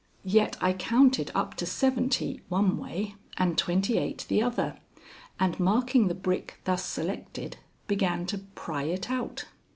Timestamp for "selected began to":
6.83-8.39